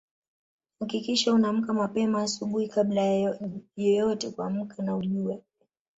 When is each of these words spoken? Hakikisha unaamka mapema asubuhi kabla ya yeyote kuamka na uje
Hakikisha 0.79 1.33
unaamka 1.33 1.73
mapema 1.73 2.21
asubuhi 2.21 2.67
kabla 2.67 3.01
ya 3.01 3.39
yeyote 3.75 4.29
kuamka 4.31 4.83
na 4.83 4.95
uje 4.97 5.41